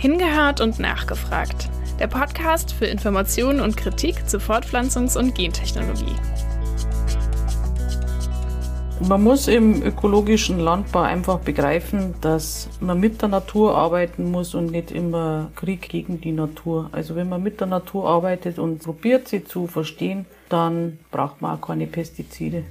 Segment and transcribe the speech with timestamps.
[0.00, 1.68] Hingehört und nachgefragt.
[1.98, 6.14] Der Podcast für Informationen und Kritik zu Fortpflanzungs- und Gentechnologie.
[9.08, 14.70] Man muss im ökologischen Landbau einfach begreifen, dass man mit der Natur arbeiten muss und
[14.70, 16.90] nicht immer Krieg gegen die Natur.
[16.92, 21.58] Also wenn man mit der Natur arbeitet und probiert, sie zu verstehen, dann braucht man
[21.58, 22.62] auch keine Pestizide.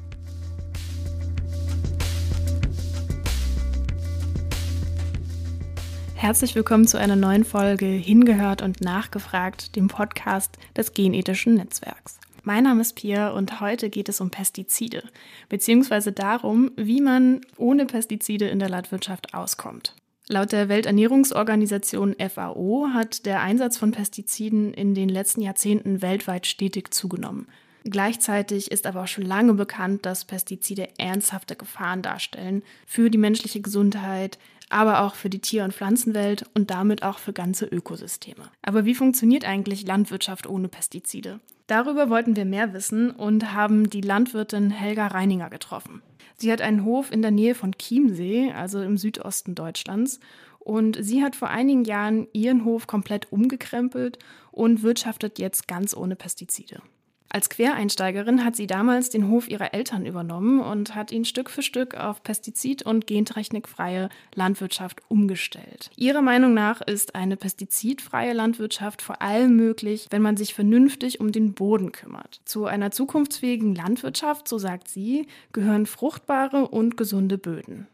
[6.27, 12.19] Herzlich willkommen zu einer neuen Folge Hingehört und Nachgefragt, dem Podcast des Genethischen Netzwerks.
[12.43, 15.03] Mein Name ist Pia und heute geht es um Pestizide,
[15.47, 19.95] beziehungsweise darum, wie man ohne Pestizide in der Landwirtschaft auskommt.
[20.27, 26.93] Laut der Welternährungsorganisation FAO hat der Einsatz von Pestiziden in den letzten Jahrzehnten weltweit stetig
[26.93, 27.47] zugenommen.
[27.85, 33.61] Gleichzeitig ist aber auch schon lange bekannt, dass Pestizide ernsthafte Gefahren darstellen für die menschliche
[33.61, 34.37] Gesundheit,
[34.69, 38.49] aber auch für die Tier- und Pflanzenwelt und damit auch für ganze Ökosysteme.
[38.61, 41.39] Aber wie funktioniert eigentlich Landwirtschaft ohne Pestizide?
[41.67, 46.01] Darüber wollten wir mehr wissen und haben die Landwirtin Helga Reininger getroffen.
[46.37, 50.19] Sie hat einen Hof in der Nähe von Chiemsee, also im Südosten Deutschlands,
[50.59, 54.19] und sie hat vor einigen Jahren ihren Hof komplett umgekrempelt
[54.51, 56.81] und wirtschaftet jetzt ganz ohne Pestizide.
[57.29, 61.61] Als Quereinsteigerin hat sie damals den Hof ihrer Eltern übernommen und hat ihn Stück für
[61.61, 65.91] Stück auf pestizid- und gentechnikfreie Landwirtschaft umgestellt.
[65.97, 71.31] Ihrer Meinung nach ist eine pestizidfreie Landwirtschaft vor allem möglich, wenn man sich vernünftig um
[71.31, 72.41] den Boden kümmert.
[72.45, 77.87] Zu einer zukunftsfähigen Landwirtschaft, so sagt sie, gehören fruchtbare und gesunde Böden.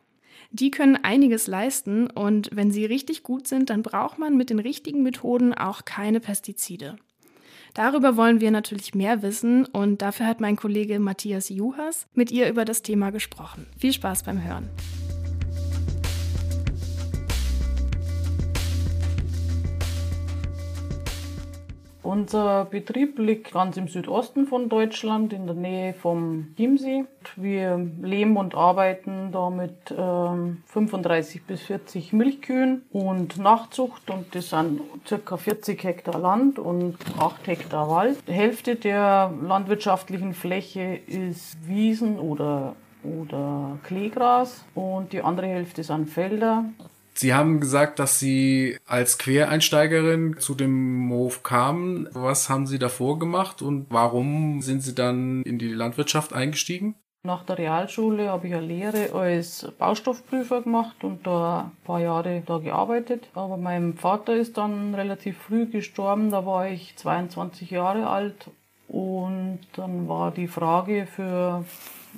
[0.52, 4.60] Die können einiges leisten und wenn sie richtig gut sind, dann braucht man mit den
[4.60, 6.98] richtigen Methoden auch keine Pestizide.
[7.74, 12.48] Darüber wollen wir natürlich mehr wissen und dafür hat mein Kollege Matthias Juhas mit ihr
[12.50, 13.66] über das Thema gesprochen.
[13.78, 14.70] Viel Spaß beim Hören.
[22.04, 27.06] Unser Betrieb liegt ganz im Südosten von Deutschland, in der Nähe vom Chiemsee.
[27.38, 34.50] Wir leben und arbeiten da mit ähm, 35 bis 40 Milchkühen und Nachzucht und das
[34.50, 38.18] sind circa 40 Hektar Land und 8 Hektar Wald.
[38.28, 46.10] Die Hälfte der landwirtschaftlichen Fläche ist Wiesen oder oder Kleegras und die andere Hälfte sind
[46.10, 46.66] Felder.
[47.16, 52.10] Sie haben gesagt, dass Sie als Quereinsteigerin zu dem Hof kamen.
[52.14, 56.96] Was haben Sie davor gemacht und warum sind Sie dann in die Landwirtschaft eingestiegen?
[57.26, 62.44] Nach der Realschule habe ich eine Lehre als Baustoffprüfer gemacht und da ein paar Jahre
[62.46, 63.30] da gearbeitet.
[63.34, 68.50] Aber mein Vater ist dann relativ früh gestorben, da war ich 22 Jahre alt
[68.90, 71.64] und dann war die Frage für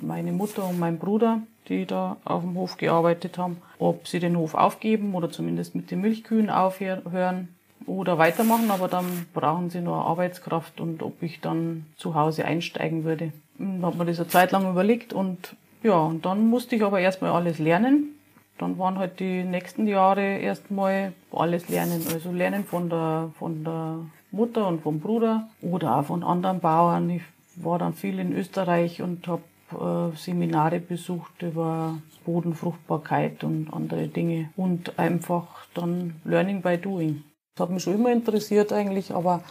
[0.02, 4.36] meine Mutter und mein Bruder, die da auf dem Hof gearbeitet haben, ob sie den
[4.36, 7.48] Hof aufgeben oder zumindest mit den Milchkühen aufhören
[7.86, 13.04] oder weitermachen, aber dann brauchen sie nur Arbeitskraft und ob ich dann zu Hause einsteigen
[13.04, 13.32] würde.
[13.58, 17.00] Dann hat man das eine Zeit lang überlegt und ja, und dann musste ich aber
[17.00, 18.16] erstmal alles lernen.
[18.58, 23.98] Dann waren halt die nächsten Jahre erstmal alles lernen, also lernen von der, von der
[24.30, 27.10] Mutter und vom Bruder oder auch von anderen Bauern.
[27.10, 27.22] Ich
[27.56, 34.50] war dann viel in Österreich und habe äh, Seminare besucht über Bodenfruchtbarkeit und andere Dinge
[34.56, 37.22] und einfach dann Learning by Doing.
[37.54, 39.42] Das hat mich schon immer interessiert eigentlich, aber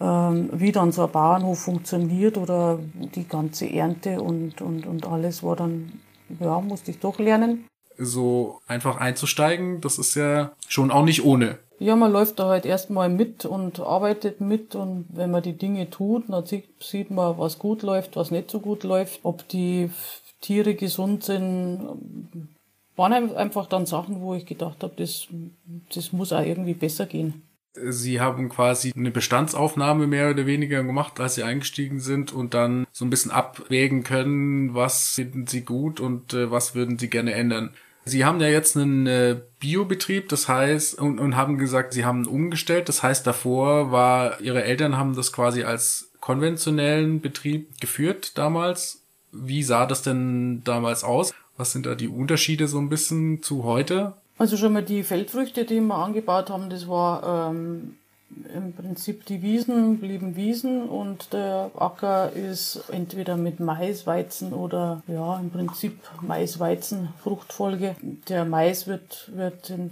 [0.00, 2.78] ähm, wie dann so ein Bauernhof funktioniert oder
[3.14, 6.00] die ganze Ernte und, und, und alles war dann,
[6.38, 7.66] ja, musste ich doch lernen.
[7.98, 11.58] So einfach einzusteigen, das ist ja schon auch nicht ohne.
[11.80, 15.90] Ja, man läuft da halt erstmal mit und arbeitet mit und wenn man die Dinge
[15.90, 19.90] tut, dann sieht man, was gut läuft, was nicht so gut läuft, ob die
[20.40, 22.48] Tiere gesund sind.
[22.96, 25.28] Waren einfach dann Sachen, wo ich gedacht habe, das,
[25.94, 27.42] das muss auch irgendwie besser gehen.
[27.80, 32.88] Sie haben quasi eine Bestandsaufnahme mehr oder weniger gemacht, als Sie eingestiegen sind und dann
[32.90, 37.34] so ein bisschen abwägen können, was finden Sie gut und äh, was würden Sie gerne
[37.34, 37.70] ändern.
[38.08, 42.26] Sie haben ja jetzt einen äh, Biobetrieb, das heißt, und, und haben gesagt, Sie haben
[42.26, 42.88] umgestellt.
[42.88, 49.02] Das heißt, davor war, Ihre Eltern haben das quasi als konventionellen Betrieb geführt damals.
[49.30, 51.32] Wie sah das denn damals aus?
[51.56, 54.14] Was sind da die Unterschiede so ein bisschen zu heute?
[54.38, 57.96] Also schon mal die Feldfrüchte, die wir angebaut haben, das war ähm,
[58.54, 65.02] im Prinzip die Wiesen blieben Wiesen und der Acker ist entweder mit Mais, Weizen oder
[65.06, 67.96] ja im Prinzip Mais, Weizen Fruchtfolge.
[68.28, 69.90] Der Mais wird, wird in,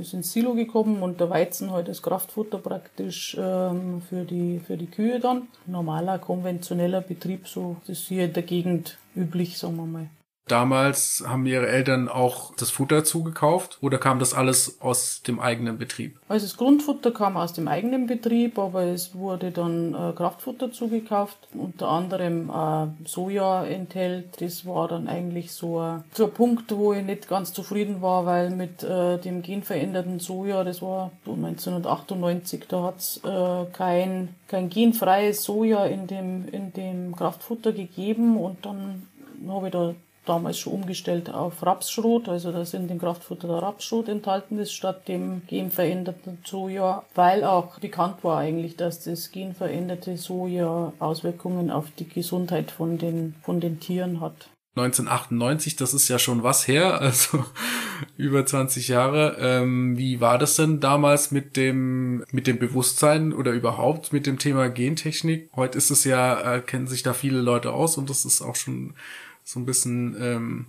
[0.00, 4.76] ist ins Silo gekommen und der Weizen halt als Kraftfutter praktisch ähm, für, die, für
[4.76, 5.48] die Kühe dann.
[5.66, 10.08] Normaler konventioneller Betrieb, so das ist hier in der Gegend üblich, sagen wir mal.
[10.48, 15.76] Damals haben ihre Eltern auch das Futter zugekauft oder kam das alles aus dem eigenen
[15.76, 16.20] Betrieb?
[16.28, 21.36] Also das Grundfutter kam aus dem eigenen Betrieb, aber es wurde dann äh, Kraftfutter zugekauft,
[21.52, 24.40] unter anderem äh, Soja enthält.
[24.40, 28.24] Das war dann eigentlich so ein, so ein Punkt, wo ich nicht ganz zufrieden war,
[28.24, 35.42] weil mit äh, dem genveränderten Soja, das war 1998, da hat's äh, kein, kein genfreies
[35.42, 39.08] Soja in dem, in dem Kraftfutter gegeben und dann
[39.48, 39.94] habe ich da
[40.28, 45.08] damals schon umgestellt auf Rapsschrot, also da sind im Kraftfutter der Rapsschrot enthalten ist, statt
[45.08, 52.08] dem genveränderten Soja, weil auch bekannt war eigentlich, dass das genveränderte Soja Auswirkungen auf die
[52.08, 54.48] Gesundheit von den, von den Tieren hat.
[54.76, 57.44] 1998, das ist ja schon was her, also
[58.18, 59.36] über 20 Jahre.
[59.40, 64.38] Ähm, wie war das denn damals mit dem mit dem Bewusstsein oder überhaupt mit dem
[64.38, 65.48] Thema Gentechnik?
[65.56, 68.56] Heute ist es ja, äh, kennen sich da viele Leute aus und das ist auch
[68.56, 68.94] schon
[69.46, 70.66] so ein bisschen ähm,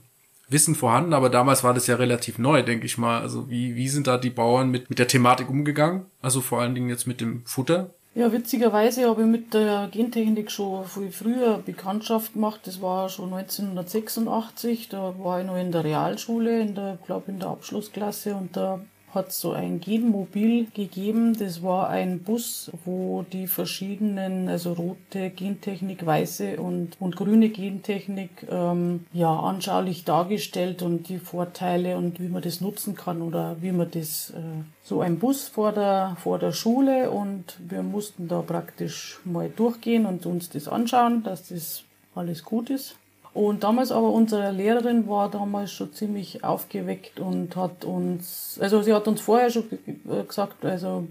[0.49, 3.19] Wissen vorhanden, aber damals war das ja relativ neu, denke ich mal.
[3.19, 6.05] Also wie, wie sind da die Bauern mit, mit der Thematik umgegangen?
[6.21, 7.89] Also vor allen Dingen jetzt mit dem Futter?
[8.13, 12.61] Ja, witzigerweise habe ich mit der Gentechnik schon viel früher Bekanntschaft gemacht.
[12.65, 14.89] Das war schon 1986.
[14.89, 18.79] Da war ich noch in der Realschule, in der, glaube in der Abschlussklasse und da
[19.17, 21.37] hat so ein Genmobil gegeben.
[21.37, 28.47] Das war ein Bus, wo die verschiedenen, also rote Gentechnik, weiße und, und grüne Gentechnik,
[28.49, 33.71] ähm, ja, anschaulich dargestellt und die Vorteile und wie man das nutzen kann oder wie
[33.71, 38.41] man das, äh, so ein Bus vor der, vor der Schule und wir mussten da
[38.41, 41.83] praktisch mal durchgehen und uns das anschauen, dass das
[42.15, 42.95] alles gut ist.
[43.37, 48.91] Und damals aber unsere Lehrerin war damals schon ziemlich aufgeweckt und hat uns, also sie
[48.95, 49.65] hat uns vorher schon
[50.27, 51.07] gesagt, also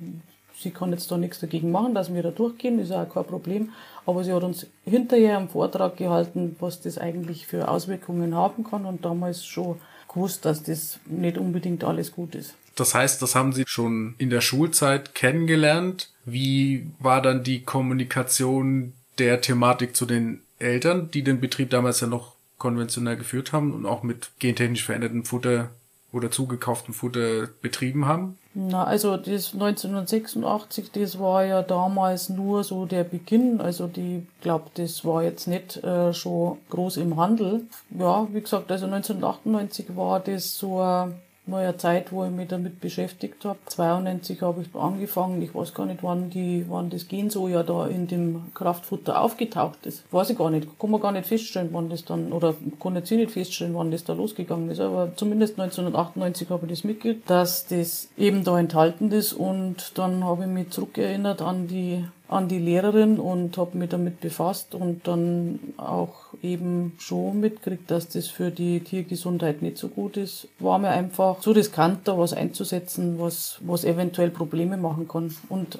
[0.58, 3.70] sie kann jetzt da nichts dagegen machen, dass wir da durchgehen, ist auch kein Problem.
[4.06, 8.86] Aber sie hat uns hinterher einen Vortrag gehalten, was das eigentlich für Auswirkungen haben kann
[8.86, 9.76] und damals schon
[10.12, 12.56] gewusst, dass das nicht unbedingt alles gut ist.
[12.74, 16.10] Das heißt, das haben Sie schon in der Schulzeit kennengelernt.
[16.24, 22.06] Wie war dann die Kommunikation der Thematik zu den Eltern, die den Betrieb damals ja
[22.06, 25.70] noch konventionell geführt haben und auch mit gentechnisch verändertem Futter
[26.12, 28.38] oder zugekauftem Futter betrieben haben?
[28.54, 33.60] Na, also das 1986, das war ja damals nur so der Beginn.
[33.60, 37.62] Also die, glaube, das war jetzt nicht äh, schon groß im Handel.
[37.90, 41.16] Ja, wie gesagt, also 1998 war das so ein
[41.46, 43.58] mal eine Zeit, wo ich mich damit beschäftigt habe.
[43.66, 45.40] 92 habe ich angefangen.
[45.42, 50.04] Ich weiß gar nicht, wann die, wann das Gensoja da in dem Kraftfutter aufgetaucht ist.
[50.12, 50.66] Weiß ich gar nicht.
[50.78, 54.04] Kann man gar nicht feststellen, wann das dann, oder kann jetzt nicht feststellen, wann das
[54.04, 54.80] da losgegangen ist.
[54.80, 59.32] Aber zumindest 1998 habe ich das mitgekriegt, dass das eben da enthalten ist.
[59.32, 64.20] Und dann habe ich mich zurückerinnert an die an die Lehrerin und habe mich damit
[64.20, 70.16] befasst und dann auch eben schon mitgekriegt, dass das für die Tiergesundheit nicht so gut
[70.16, 70.48] ist.
[70.58, 75.34] War mir einfach zu riskant, da was einzusetzen, was, was eventuell Probleme machen kann.
[75.48, 75.78] Und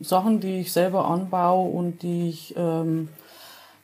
[0.00, 3.08] Sachen, die ich selber anbaue und die ich, ähm,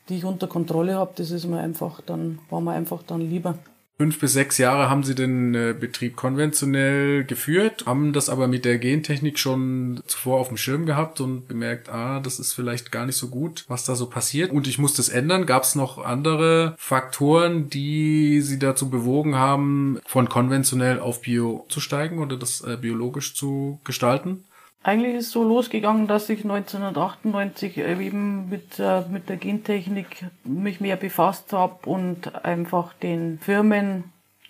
[0.08, 3.58] die ich unter Kontrolle habe, das ist mir einfach dann, war mir einfach dann lieber.
[3.96, 8.64] Fünf bis sechs Jahre haben sie den äh, Betrieb konventionell geführt, haben das aber mit
[8.64, 13.06] der Gentechnik schon zuvor auf dem Schirm gehabt und gemerkt, ah, das ist vielleicht gar
[13.06, 14.50] nicht so gut, was da so passiert.
[14.50, 15.46] Und ich muss das ändern.
[15.46, 21.78] Gab es noch andere Faktoren, die sie dazu bewogen haben, von konventionell auf Bio zu
[21.78, 24.42] steigen oder das äh, biologisch zu gestalten?
[24.86, 30.78] Eigentlich ist es so losgegangen, dass ich 1998 eben mit, äh, mit der Gentechnik mich
[30.78, 34.04] mehr befasst habe und einfach den Firmen,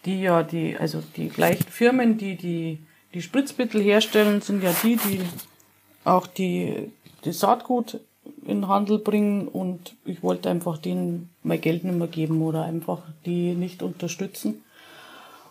[0.04, 2.80] die ja die, also die gleichen Firmen, die die,
[3.14, 5.20] die Spritzmittel herstellen, sind ja die, die
[6.02, 6.90] auch die,
[7.24, 8.00] die Saatgut
[8.42, 12.64] in den Handel bringen und ich wollte einfach denen mein Geld nicht mehr geben oder
[12.64, 14.64] einfach die nicht unterstützen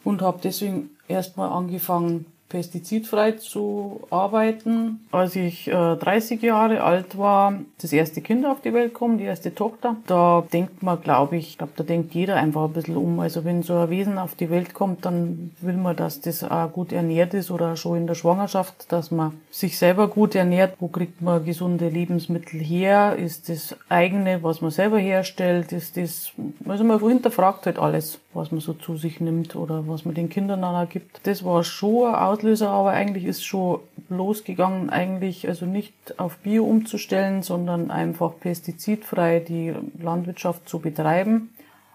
[0.04, 5.00] und habe deswegen erstmal angefangen, pestizidfrei zu arbeiten.
[5.12, 9.24] Als ich äh, 30 Jahre alt war, das erste Kind auf die Welt kommt, die
[9.24, 13.20] erste Tochter, da denkt man, glaube ich, glaub, da denkt jeder einfach ein bisschen um.
[13.20, 16.72] Also wenn so ein Wesen auf die Welt kommt, dann will man, dass das auch
[16.72, 20.76] gut ernährt ist oder schon in der Schwangerschaft, dass man sich selber gut ernährt.
[20.80, 23.16] Wo kriegt man gesunde Lebensmittel her?
[23.16, 25.72] Ist das eigene, was man selber herstellt?
[25.72, 26.32] Ist das,
[26.68, 30.30] also man hinterfragt halt alles, was man so zu sich nimmt oder was man den
[30.30, 31.22] Kindern dann gibt.
[31.24, 36.66] Das war schon ein Auslöser, aber eigentlich ist schon losgegangen, eigentlich also nicht auf Bio
[36.66, 41.52] umzustellen, sondern einfach pestizidfrei die Landwirtschaft zu betreiben,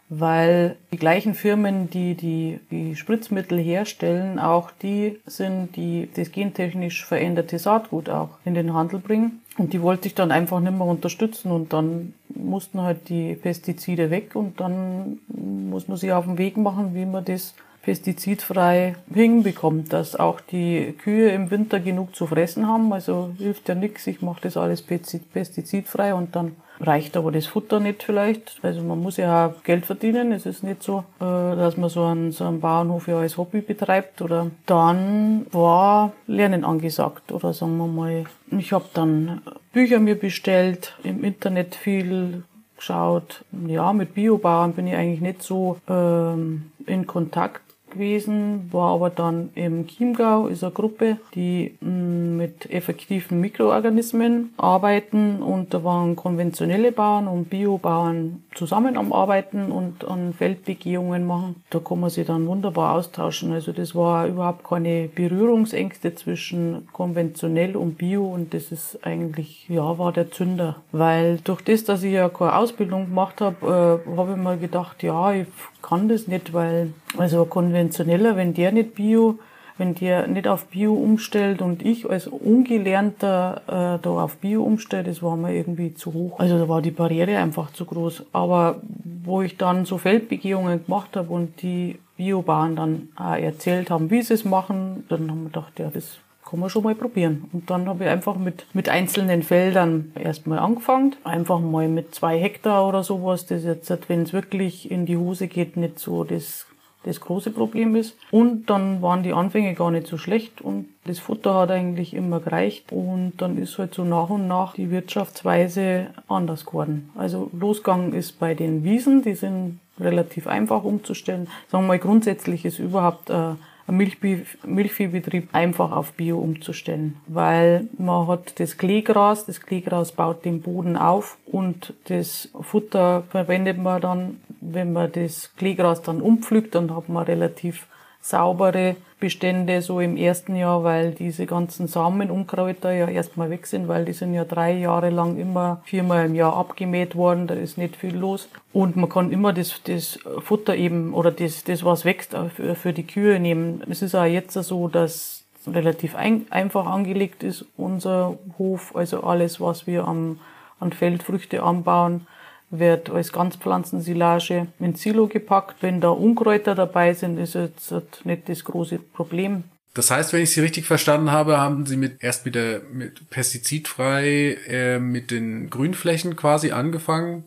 [0.08, 7.04] weil die gleichen Firmen, die die, die Spritzmittel herstellen, auch die sind, die das gentechnisch
[7.04, 9.42] veränderte Saatgut auch in den Handel bringen.
[9.58, 14.10] Und die wollte ich dann einfach nicht mehr unterstützen und dann mussten halt die Pestizide
[14.10, 19.92] weg und dann muss man sich auf den Weg machen, wie man das pestizidfrei hinbekommt,
[19.92, 22.92] dass auch die Kühe im Winter genug zu fressen haben.
[22.92, 27.80] Also hilft ja nichts, ich mache das alles pestizidfrei und dann reicht aber das Futter
[27.80, 28.58] nicht vielleicht.
[28.62, 30.32] Also man muss ja auch Geld verdienen.
[30.32, 33.60] Es ist nicht so, äh, dass man so einen, so einen Bauernhof ja als Hobby
[33.60, 34.22] betreibt.
[34.22, 37.32] Oder dann war Lernen angesagt.
[37.32, 39.42] Oder sagen wir mal, ich habe dann
[39.72, 42.44] Bücher mir bestellt, im Internet viel
[42.76, 43.44] geschaut.
[43.66, 49.50] Ja, mit Biobauern bin ich eigentlich nicht so ähm, in Kontakt gewesen, war aber dann
[49.54, 56.92] im Chiemgau, ist eine Gruppe, die mm, mit effektiven Mikroorganismen arbeiten und da waren konventionelle
[56.92, 61.56] Bauern und Biobauern zusammen am Arbeiten und an Feldbegehungen machen.
[61.70, 63.52] Da kann man sich dann wunderbar austauschen.
[63.52, 69.98] Also das war überhaupt keine Berührungsängste zwischen konventionell und Bio und das ist eigentlich, ja,
[69.98, 70.76] war der Zünder.
[70.92, 75.02] Weil durch das, dass ich ja keine Ausbildung gemacht habe, äh, habe ich mir gedacht,
[75.02, 75.46] ja, ich
[75.82, 79.38] kann das nicht, weil also konventioneller, wenn der nicht Bio,
[79.76, 85.04] wenn der nicht auf Bio umstellt und ich als Ungelernter äh, da auf Bio umstelle,
[85.04, 86.40] das war mir irgendwie zu hoch.
[86.40, 88.24] Also da war die Barriere einfach zu groß.
[88.32, 88.80] Aber
[89.24, 94.22] wo ich dann so Feldbegehungen gemacht habe und die Biobahn dann auch erzählt haben, wie
[94.22, 97.44] sie es machen, dann haben wir gedacht, ja, das kann man schon mal probieren.
[97.52, 101.14] Und dann habe ich einfach mit, mit einzelnen Feldern erstmal angefangen.
[101.22, 105.46] Einfach mal mit zwei Hektar oder sowas, das jetzt, wenn es wirklich in die Hose
[105.46, 106.66] geht, nicht so das,
[107.04, 108.16] das große Problem ist.
[108.30, 112.40] Und dann waren die Anfänge gar nicht so schlecht und das Futter hat eigentlich immer
[112.40, 112.92] gereicht.
[112.92, 117.10] Und dann ist halt so nach und nach die Wirtschaftsweise anders geworden.
[117.16, 121.48] Also losgegangen ist bei den Wiesen, die sind relativ einfach umzustellen.
[121.68, 123.54] Sagen wir mal, grundsätzlich ist überhaupt äh,
[123.92, 130.96] Milchviehbetrieb einfach auf Bio umzustellen, weil man hat das Kleegras, das Kleegras baut den Boden
[130.96, 137.08] auf und das Futter verwendet man dann, wenn man das Kleegras dann umpflügt, dann hat
[137.08, 137.86] man relativ
[138.20, 144.04] saubere Bestände so im ersten Jahr, weil diese ganzen Samenunkräuter ja erstmal weg sind, weil
[144.04, 147.96] die sind ja drei Jahre lang immer viermal im Jahr abgemäht worden, da ist nicht
[147.96, 148.48] viel los.
[148.72, 152.92] Und man kann immer das, das Futter eben oder das, das was wächst, für, für
[152.92, 153.82] die Kühe nehmen.
[153.90, 159.60] Es ist auch jetzt so, dass relativ ein, einfach angelegt ist, unser Hof, also alles,
[159.60, 160.38] was wir am,
[160.80, 162.26] an Feldfrüchte anbauen,
[162.70, 165.76] wird als Ganzpflanzensilage in Silo gepackt.
[165.82, 167.92] Wenn da Unkräuter dabei sind, ist jetzt
[168.24, 169.64] nicht das große Problem.
[169.94, 173.30] Das heißt, wenn ich Sie richtig verstanden habe, haben Sie mit erst mit der mit
[173.30, 177.44] pestizidfrei äh, mit den Grünflächen quasi angefangen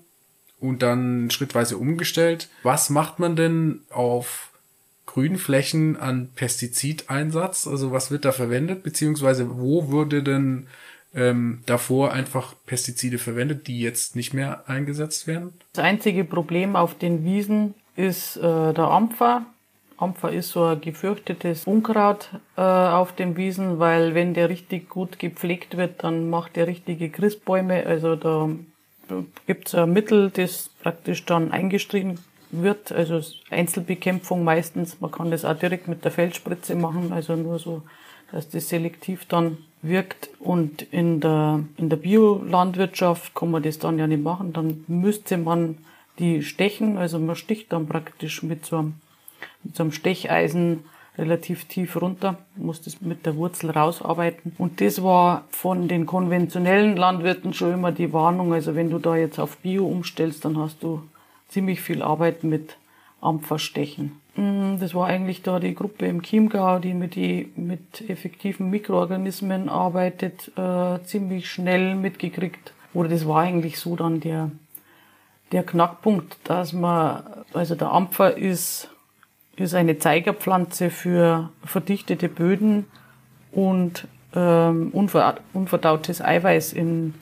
[0.60, 2.50] und dann schrittweise umgestellt.
[2.63, 4.50] Was macht man denn auf
[5.06, 7.68] Grünflächen an Pestizideinsatz?
[7.68, 10.68] Also was wird da verwendet, beziehungsweise wo würde denn
[11.13, 15.53] ähm, davor einfach Pestizide verwendet, die jetzt nicht mehr eingesetzt werden?
[15.74, 19.46] Das einzige Problem auf den Wiesen ist äh, der Ampfer.
[19.98, 25.20] Ampfer ist so ein gefürchtetes Unkraut äh, auf den Wiesen, weil wenn der richtig gut
[25.20, 27.86] gepflegt wird, dann macht er richtige Christbäume.
[27.86, 28.50] Also da
[29.46, 35.00] gibt es ein Mittel, das praktisch dann eingestrichen wird, also Einzelbekämpfung meistens.
[35.00, 37.84] Man kann das auch direkt mit der Feldspritze machen, also nur so,
[38.32, 40.30] dass das selektiv dann wirkt.
[40.40, 44.54] Und in der, in der Biolandwirtschaft kann man das dann ja nicht machen.
[44.54, 45.78] Dann müsste man
[46.20, 48.94] die stechen, also man sticht dann praktisch mit so einem,
[49.64, 50.84] mit so einem Stecheisen
[51.18, 54.54] relativ tief runter, muss das mit der Wurzel rausarbeiten.
[54.58, 58.54] Und das war von den konventionellen Landwirten schon immer die Warnung.
[58.54, 61.02] Also wenn du da jetzt auf Bio umstellst, dann hast du
[61.50, 62.78] ziemlich viel Arbeit mit
[63.20, 64.21] Ampferstechen.
[64.36, 70.52] Das war eigentlich da die Gruppe im Chiemgau, die mit, die, mit effektiven Mikroorganismen arbeitet,
[70.58, 72.74] äh, ziemlich schnell mitgekriegt.
[72.94, 74.52] Oder das war eigentlich so dann der,
[75.52, 77.24] der Knackpunkt, dass man,
[77.54, 78.90] also der Ampfer ist,
[79.58, 82.86] ist eine Zeigerpflanze für verdichtete Böden
[83.52, 87.14] und ähm, unverdautes Eiweiß in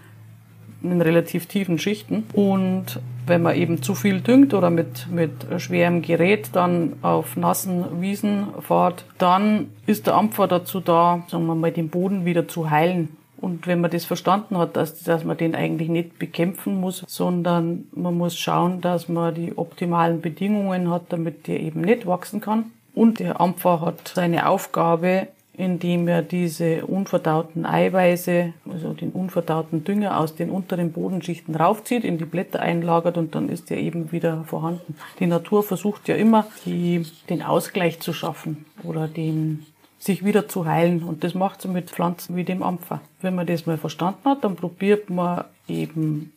[0.81, 2.25] in relativ tiefen Schichten.
[2.33, 8.01] Und wenn man eben zu viel düngt oder mit, mit schwerem Gerät dann auf nassen
[8.01, 12.69] Wiesen fährt, dann ist der Ampfer dazu da, sagen wir mal, den Boden wieder zu
[12.69, 13.09] heilen.
[13.38, 17.88] Und wenn man das verstanden hat, dass, dass man den eigentlich nicht bekämpfen muss, sondern
[17.93, 22.71] man muss schauen, dass man die optimalen Bedingungen hat, damit der eben nicht wachsen kann.
[22.93, 25.27] Und der Ampfer hat seine Aufgabe,
[25.60, 32.18] indem er diese unverdauten Eiweiße, also den unverdauten Dünger aus den unteren Bodenschichten raufzieht, in
[32.18, 34.96] die Blätter einlagert und dann ist er eben wieder vorhanden.
[35.20, 39.66] Die Natur versucht ja immer, die, den Ausgleich zu schaffen oder den,
[39.98, 41.04] sich wieder zu heilen.
[41.04, 43.01] Und das macht sie mit Pflanzen wie dem Ampfer.
[43.20, 46.32] Wenn man das mal verstanden hat, dann probiert man eben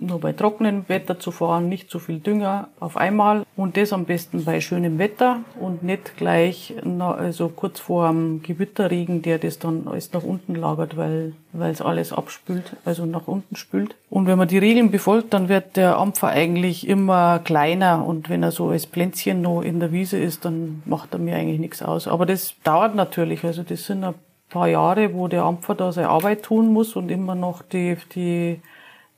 [0.00, 4.04] nur bei trockenem Wetter zu fahren, nicht zu viel Dünger auf einmal und das am
[4.04, 9.86] besten bei schönem Wetter und nicht gleich also kurz vor dem Gewitterregen, der das dann
[9.86, 13.94] alles nach unten lagert, weil weil es alles abspült, also nach unten spült.
[14.10, 18.42] Und wenn man die Regeln befolgt, dann wird der Ampfer eigentlich immer kleiner und wenn
[18.42, 21.82] er so als Plänzchen noch in der Wiese ist, dann macht er mir eigentlich nichts
[21.82, 22.06] aus.
[22.06, 24.14] Aber das dauert natürlich, also das sind ein
[24.50, 28.60] paar Jahre, wo der Ampfer da seine Arbeit tun muss und immer noch die, die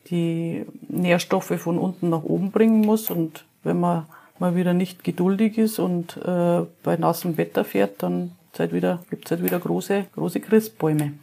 [0.08, 3.10] die Nährstoffe von unten nach oben bringen muss.
[3.10, 4.06] Und wenn man
[4.38, 9.24] mal wieder nicht geduldig ist und äh, bei nassem Wetter fährt, dann halt wieder, gibt
[9.26, 11.14] es halt wieder große, große Christbäume.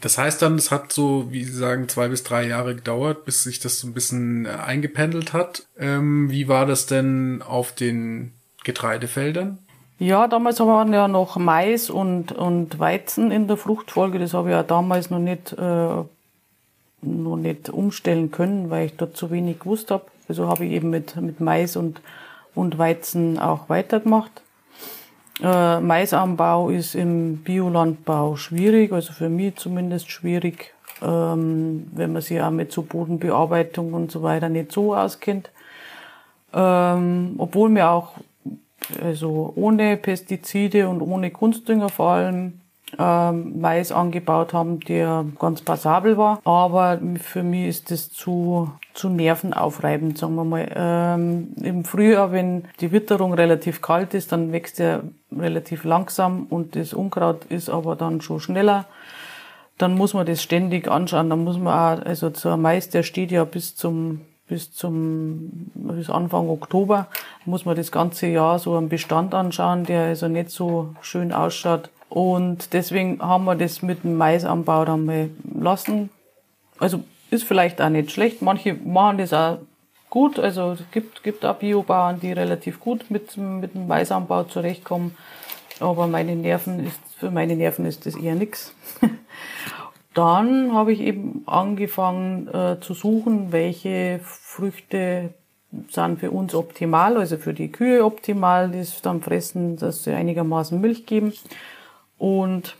[0.00, 3.42] Das heißt dann, es hat so, wie Sie sagen, zwei bis drei Jahre gedauert, bis
[3.42, 5.66] sich das so ein bisschen äh, eingependelt hat.
[5.78, 8.32] Ähm, wie war das denn auf den
[8.64, 9.58] Getreidefeldern?
[9.98, 14.18] Ja, damals waren ja noch Mais und, und Weizen in der Fruchtfolge.
[14.18, 16.02] Das habe ich ja damals noch nicht äh,
[17.06, 20.04] noch nicht umstellen können, weil ich dort zu wenig gewusst habe.
[20.28, 22.00] Also habe ich eben mit, mit Mais und,
[22.54, 24.42] und Weizen auch weitergemacht.
[25.42, 32.40] Äh, Maisanbau ist im Biolandbau schwierig, also für mich zumindest schwierig, ähm, wenn man sich
[32.40, 35.50] auch mit so Bodenbearbeitung und so weiter nicht so auskennt.
[36.52, 38.12] Ähm, obwohl wir auch
[39.02, 42.60] also ohne Pestizide und ohne Kunstdünger vor allem
[42.98, 46.40] ähm, Mais angebaut haben, der ganz passabel war.
[46.44, 50.68] Aber für mich ist das zu, zu nervenaufreibend, sagen wir mal.
[50.74, 56.76] Ähm, Im Frühjahr, wenn die Witterung relativ kalt ist, dann wächst er relativ langsam und
[56.76, 58.86] das Unkraut ist aber dann schon schneller.
[59.78, 61.30] Dann muss man das ständig anschauen.
[61.30, 66.10] Dann muss man auch, also zur Mais, der steht ja bis zum bis zum bis
[66.10, 67.08] Anfang Oktober
[67.46, 71.90] muss man das ganze Jahr so einen Bestand anschauen, der also nicht so schön ausschaut.
[72.14, 76.10] Und deswegen haben wir das mit dem Maisanbau dann mal lassen.
[76.78, 77.02] Also
[77.32, 78.40] ist vielleicht auch nicht schlecht.
[78.40, 79.58] Manche machen das auch
[80.10, 80.38] gut.
[80.38, 85.16] Also es gibt, gibt auch Biobauern, die relativ gut mit, mit dem Maisanbau zurechtkommen.
[85.80, 88.72] Aber meine Nerven ist, für meine Nerven ist das eher nix.
[90.14, 95.30] Dann habe ich eben angefangen äh, zu suchen, welche Früchte
[95.90, 100.80] sind für uns optimal, also für die Kühe optimal, die dann fressen, dass sie einigermaßen
[100.80, 101.32] Milch geben
[102.18, 102.76] und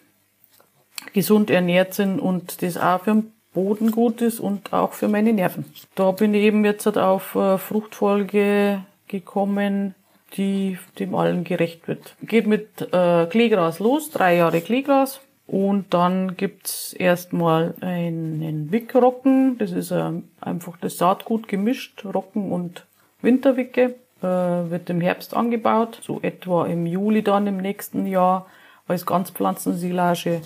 [1.12, 5.33] gesund ernährt sind und das auch für den Boden gut ist und auch für meine
[5.33, 5.64] Nerven.
[5.94, 9.94] Da bin ich eben jetzt halt auf äh, Fruchtfolge gekommen,
[10.37, 12.16] die dem allen gerecht wird.
[12.23, 15.20] Geht mit äh, Kleegras los, drei Jahre Kleegras.
[15.47, 19.59] Und dann gibt's erstmal einen Wickrocken.
[19.59, 22.87] Das ist äh, einfach das Saatgut gemischt, Rocken und
[23.20, 23.94] Winterwicke.
[24.23, 28.47] Äh, wird im Herbst angebaut, so etwa im Juli dann im nächsten Jahr
[28.87, 30.42] als Ganzpflanzensilage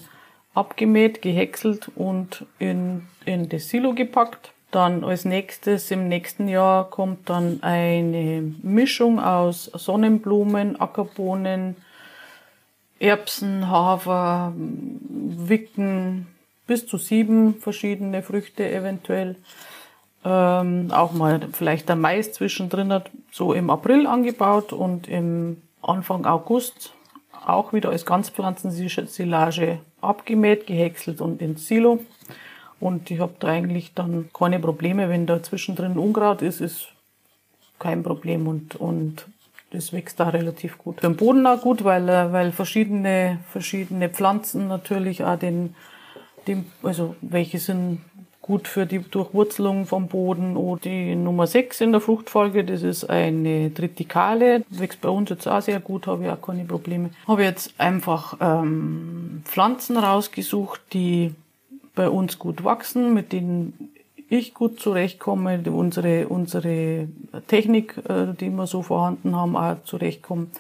[0.54, 4.52] abgemäht, gehäckselt und in, in das Silo gepackt.
[4.70, 11.76] Dann als nächstes im nächsten Jahr kommt dann eine Mischung aus Sonnenblumen, Ackerbohnen,
[12.98, 16.26] Erbsen, Hafer, Wicken,
[16.66, 19.36] bis zu sieben verschiedene Früchte eventuell.
[20.24, 26.26] Ähm, auch mal vielleicht der Mais zwischendrin hat so im April angebaut und im Anfang
[26.26, 26.92] August
[27.48, 32.00] auch wieder als Ganzpflanzensilage abgemäht, gehäckselt und ins Silo.
[32.80, 36.88] Und ich habe da eigentlich dann keine Probleme, wenn da zwischendrin Unkraut ist, ist
[37.78, 39.26] kein Problem und, und
[39.70, 41.00] das wächst da relativ gut.
[41.00, 45.74] Für den Boden auch gut, weil, weil verschiedene, verschiedene Pflanzen natürlich auch den,
[46.46, 48.00] den, also welche sind
[48.48, 50.56] gut für die Durchwurzelung vom Boden.
[50.56, 55.46] Und die Nummer 6 in der Fruchtfolge, das ist eine Tritikale, wächst bei uns jetzt
[55.46, 57.10] auch sehr gut, habe ich auch keine Probleme.
[57.28, 61.34] Habe jetzt einfach ähm, Pflanzen rausgesucht, die
[61.94, 63.92] bei uns gut wachsen, mit denen
[64.30, 67.08] ich gut zurechtkomme, unsere, unsere
[67.48, 70.50] Technik, äh, die wir so vorhanden haben, auch zurechtkommen.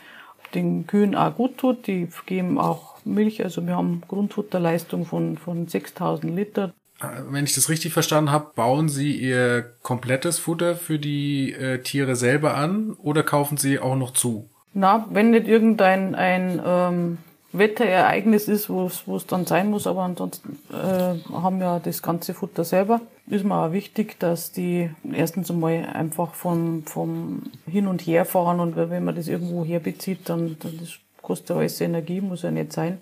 [0.54, 5.68] Den Kühen auch gut tut, die geben auch Milch, also wir haben Grundfutterleistung von, von
[5.68, 6.74] 6000 Liter.
[7.00, 11.82] Äh, wenn ich das richtig verstanden habe, bauen Sie Ihr komplettes Futter für die äh,
[11.82, 14.48] Tiere selber an oder kaufen Sie auch noch zu?
[14.74, 17.18] Na, wenn nicht irgendein ein, ähm,
[17.52, 22.62] Wetterereignis ist, wo es dann sein muss, aber ansonsten äh, haben wir das ganze Futter
[22.62, 23.00] selber.
[23.26, 28.76] Ist mir auch wichtig, dass die erstens einmal einfach vom, vom Hin- und Herfahren und
[28.76, 32.98] wenn man das irgendwo herbezieht, dann, dann das kostet alles Energie, muss ja nicht sein.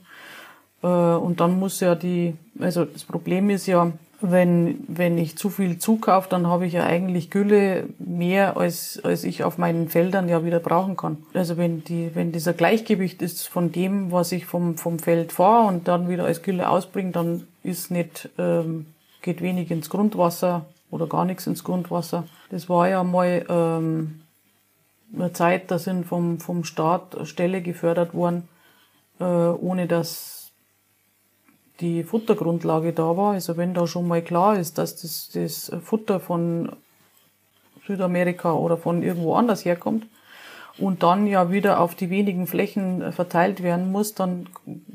[0.82, 5.50] Äh, und dann muss ja die, also das Problem ist ja, wenn, wenn ich zu
[5.50, 10.28] viel zukaufe, dann habe ich ja eigentlich Gülle mehr, als, als ich auf meinen Feldern
[10.28, 11.18] ja wieder brauchen kann.
[11.34, 15.68] Also wenn die, wenn dieser Gleichgewicht ist von dem, was ich vom, vom Feld fahre
[15.68, 18.86] und dann wieder als Gülle ausbringe, dann ist nicht, ähm,
[19.22, 22.24] geht wenig ins Grundwasser oder gar nichts ins Grundwasser.
[22.50, 24.22] Das war ja mal ähm,
[25.14, 28.48] eine Zeit, da sind vom, vom Staat Ställe gefördert worden,
[29.20, 30.35] äh, ohne dass
[31.80, 33.32] die Futtergrundlage da war.
[33.32, 36.70] Also wenn da schon mal klar ist, dass das, das Futter von
[37.86, 40.06] Südamerika oder von irgendwo anders herkommt
[40.78, 44.48] und dann ja wieder auf die wenigen Flächen verteilt werden muss, dann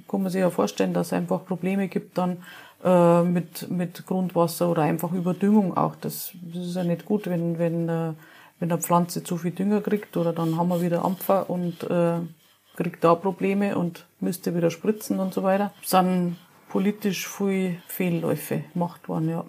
[0.08, 2.44] kann man sich ja vorstellen, dass es einfach Probleme gibt dann
[2.84, 5.96] äh, mit, mit Grundwasser oder einfach Überdüngung auch.
[5.96, 8.14] Das, das ist ja nicht gut, wenn, wenn, äh,
[8.60, 12.20] wenn eine Pflanze zu viel Dünger kriegt oder dann haben wir wieder Ampfer und äh,
[12.76, 15.72] kriegt da Probleme und müsste wieder spritzen und so weiter.
[15.84, 16.38] Sind
[16.72, 19.46] politisch viel Fehlläufe gemacht worden, ja.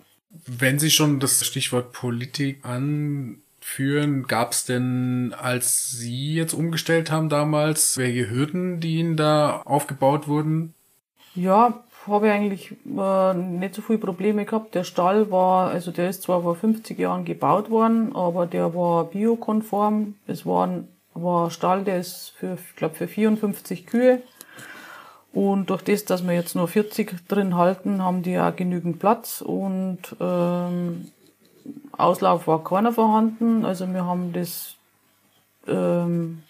[0.46, 7.28] Wenn Sie schon das Stichwort Politik anführen, gab es denn, als Sie jetzt umgestellt haben
[7.28, 10.74] damals, welche Hürden, die Ihnen da aufgebaut wurden?
[11.34, 14.74] Ja, habe ich eigentlich äh, nicht so viele Probleme gehabt.
[14.74, 19.04] Der Stall war, also der ist zwar vor 50 Jahren gebaut worden, aber der war
[19.04, 20.14] biokonform.
[20.26, 24.22] Es war ein, war ein Stall, der ist für, ich glaube, für 54 Kühe.
[25.32, 29.40] Und durch das, dass wir jetzt nur 40 drin halten, haben die auch genügend Platz
[29.40, 31.10] und ähm,
[31.92, 33.64] Auslauf war keiner vorhanden.
[33.64, 34.76] Also wir haben das
[35.66, 36.42] ähm,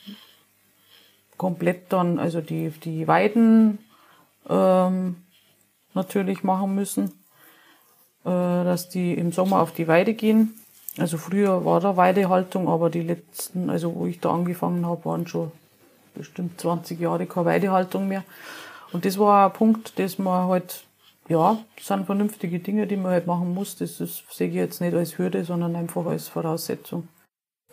[1.37, 3.79] komplett dann, also die, die Weiden
[4.49, 5.17] ähm,
[5.95, 7.13] natürlich machen müssen,
[8.25, 10.55] äh, dass die im Sommer auf die Weide gehen.
[10.99, 15.27] Also früher war da Weidehaltung, aber die letzten, also wo ich da angefangen habe, waren
[15.27, 15.53] schon
[16.15, 18.25] bestimmt 20 Jahre keine Weidehaltung mehr.
[18.93, 20.85] Und das war ein Punkt, dass man halt,
[21.29, 23.77] ja, das sind vernünftige Dinge, die man halt machen muss.
[23.77, 27.09] Das, das sehe ich jetzt nicht als Hürde, sondern einfach als Voraussetzung.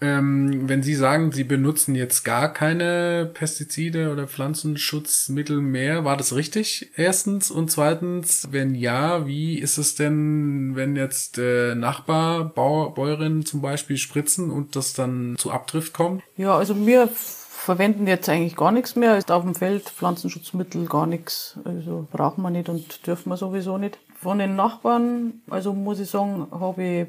[0.02, 6.34] Ähm, wenn Sie sagen, Sie benutzen jetzt gar keine Pestizide oder Pflanzenschutzmittel mehr, war das
[6.36, 6.92] richtig?
[6.96, 13.46] Erstens und zweitens, wenn ja, wie ist es denn, wenn jetzt äh, Nachbar, Bauer, Bäuerinnen
[13.46, 16.24] zum Beispiel spritzen und das dann zu Abdrift kommt?
[16.38, 17.10] Ja, also wir
[17.52, 19.18] verwenden jetzt eigentlich gar nichts mehr.
[19.18, 21.58] Ist auf dem Feld Pflanzenschutzmittel gar nichts.
[21.66, 23.98] Also brauchen wir nicht und dürfen wir sowieso nicht.
[24.16, 27.08] Von den Nachbarn, also muss ich sagen, habe ich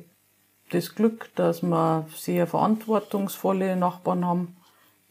[0.71, 4.57] das Glück, dass wir sehr verantwortungsvolle Nachbarn haben,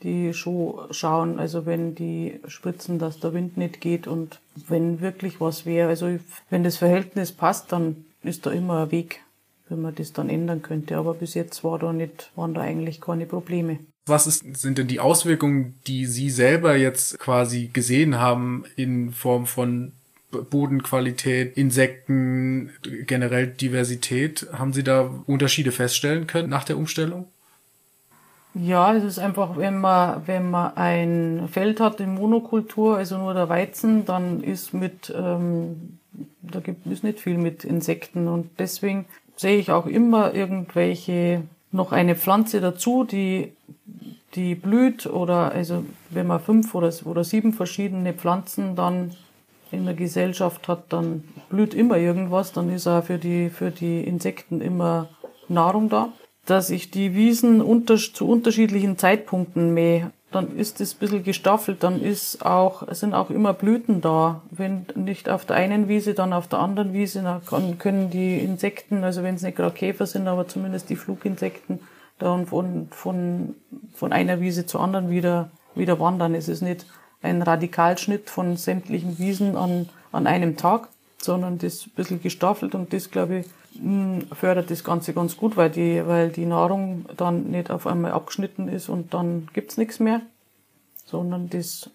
[0.01, 5.41] die schon schauen, also wenn die spritzen, dass der Wind nicht geht und wenn wirklich
[5.41, 6.17] was wäre, also
[6.49, 9.21] wenn das Verhältnis passt, dann ist da immer ein Weg,
[9.67, 10.97] wenn man das dann ändern könnte.
[10.97, 13.79] Aber bis jetzt war da nicht, waren da eigentlich keine Probleme.
[14.05, 19.45] Was ist, sind denn die Auswirkungen, die Sie selber jetzt quasi gesehen haben in Form
[19.45, 19.91] von
[20.31, 22.71] Bodenqualität, Insekten,
[23.07, 24.47] generell Diversität.
[24.53, 27.27] Haben Sie da Unterschiede feststellen können nach der Umstellung?
[28.55, 33.33] Ja, es ist einfach, wenn man, wenn man ein Feld hat in Monokultur, also nur
[33.33, 35.99] der Weizen, dann ist mit, ähm,
[36.41, 41.91] da gibt es nicht viel mit Insekten und deswegen sehe ich auch immer irgendwelche, noch
[41.91, 43.53] eine Pflanze dazu, die,
[44.35, 49.15] die blüht oder, also wenn man fünf oder, oder sieben verschiedene Pflanzen dann
[49.71, 54.01] in der Gesellschaft hat, dann blüht immer irgendwas, dann ist auch für die, für die
[54.01, 55.09] Insekten immer
[55.47, 56.11] Nahrung da.
[56.45, 61.83] Dass ich die Wiesen unter, zu unterschiedlichen Zeitpunkten mähe, dann ist es ein bisschen gestaffelt,
[61.83, 64.41] dann ist auch, sind auch immer Blüten da.
[64.51, 69.03] Wenn nicht auf der einen Wiese, dann auf der anderen Wiese, dann können die Insekten,
[69.03, 71.79] also wenn es nicht gerade Käfer sind, aber zumindest die Fluginsekten,
[72.19, 73.55] dann von, von,
[73.93, 76.35] von einer Wiese zur anderen wieder, wieder wandern.
[76.35, 76.85] Es ist nicht
[77.23, 82.93] ein Radikalschnitt von sämtlichen Wiesen an, an einem Tag, sondern das ein bisschen gestaffelt und
[82.93, 83.45] das, glaube ich,
[84.33, 88.67] fördert das Ganze ganz gut, weil die, weil die Nahrung dann nicht auf einmal abgeschnitten
[88.67, 90.21] ist und dann gibt's nichts mehr,
[91.05, 91.89] sondern das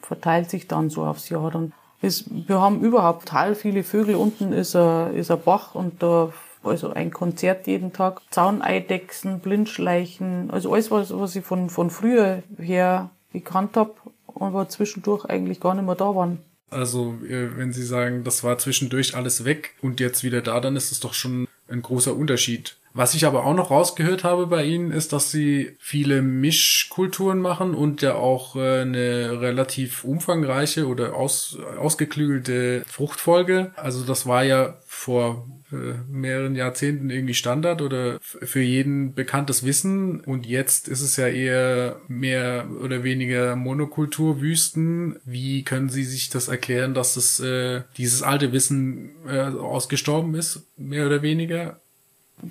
[0.00, 1.50] verteilt sich dann so aufs Jahr.
[1.50, 4.14] Dann ist, wir haben überhaupt total viele Vögel.
[4.14, 6.32] Unten ist ein, ist ein Bach und da
[6.64, 8.22] also ein Konzert jeden Tag.
[8.30, 13.94] Zauneidechsen, Blindschleichen, also alles, was, was ich von, von früher her gekannt habe,
[14.34, 16.38] aber zwischendurch eigentlich gar nicht mehr da waren.
[16.70, 20.76] Also, äh, wenn Sie sagen, das war zwischendurch alles weg und jetzt wieder da, dann
[20.76, 22.76] ist es doch schon ein großer Unterschied.
[22.98, 27.76] Was ich aber auch noch rausgehört habe bei Ihnen, ist, dass Sie viele Mischkulturen machen
[27.76, 33.70] und ja auch äh, eine relativ umfangreiche oder aus, ausgeklügelte Fruchtfolge.
[33.76, 40.18] Also das war ja vor äh, mehreren Jahrzehnten irgendwie Standard oder für jeden bekanntes Wissen.
[40.22, 45.20] Und jetzt ist es ja eher mehr oder weniger Monokulturwüsten.
[45.24, 50.66] Wie können Sie sich das erklären, dass das, äh, dieses alte Wissen äh, ausgestorben ist,
[50.76, 51.80] mehr oder weniger?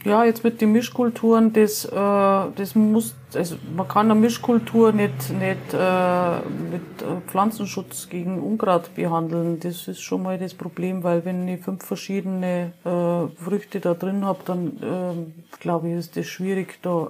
[0.03, 5.31] Ja, jetzt mit den Mischkulturen, das, äh, das muss, also man kann eine Mischkultur nicht,
[5.31, 6.39] nicht äh,
[6.71, 9.61] mit äh, Pflanzenschutz gegen Unkraut behandeln.
[9.61, 14.25] Das ist schon mal das Problem, weil wenn ich fünf verschiedene äh, Früchte da drin
[14.25, 17.07] habe, dann äh, glaube ich, ist das schwierig, da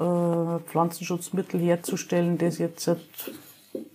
[0.00, 2.90] äh, Pflanzenschutzmittel herzustellen, das jetzt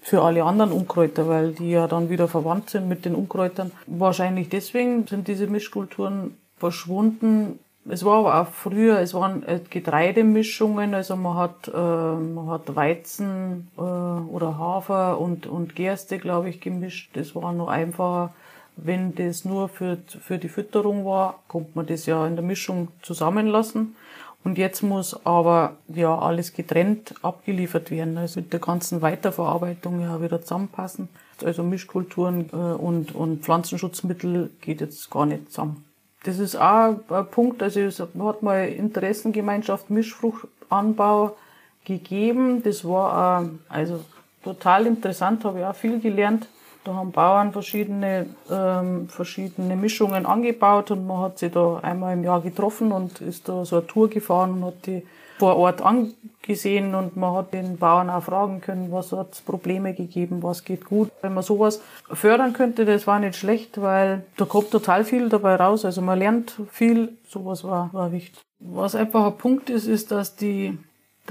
[0.01, 3.71] für alle anderen Unkräuter, weil die ja dann wieder verwandt sind mit den Unkräutern.
[3.87, 7.59] Wahrscheinlich deswegen sind diese Mischkulturen verschwunden.
[7.89, 12.75] Es war aber auch früher, es waren äh, Getreidemischungen, also man hat, äh, man hat
[12.75, 17.09] Weizen äh, oder Hafer und, und Gerste, glaube ich, gemischt.
[17.13, 18.33] Das war noch einfacher.
[18.77, 22.89] Wenn das nur für, für die Fütterung war, konnte man das ja in der Mischung
[23.01, 23.95] zusammenlassen.
[24.43, 30.21] Und jetzt muss aber ja alles getrennt abgeliefert werden, also mit der ganzen Weiterverarbeitung ja
[30.21, 31.09] wieder zusammenpassen.
[31.43, 35.90] Also Mischkulturen äh, und, und Pflanzenschutzmittel geht jetzt gar nicht zusammen.
[36.23, 41.35] Das ist auch ein Punkt, also es hat mal Interessengemeinschaft Mischfruchtanbau
[41.83, 42.61] gegeben.
[42.63, 44.01] Das war also
[44.43, 46.47] total interessant, habe ich auch viel gelernt.
[46.83, 52.23] Da haben Bauern verschiedene, ähm, verschiedene Mischungen angebaut und man hat sich da einmal im
[52.23, 55.05] Jahr getroffen und ist da so eine Tour gefahren und hat die
[55.41, 59.95] vor Ort angesehen und man hat den Bauern auch fragen können, was hat es Probleme
[59.95, 61.09] gegeben, was geht gut.
[61.23, 65.55] Wenn man sowas fördern könnte, das war nicht schlecht, weil da kommt total viel dabei
[65.55, 65.83] raus.
[65.83, 68.39] Also man lernt viel, sowas war, war wichtig.
[68.59, 70.77] Was einfach ein Punkt ist, ist, dass die